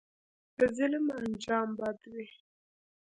د 0.57 0.59
ظلم 0.77 1.05
انجام 1.21 1.69
بد 1.79 1.99
وي 2.13 2.27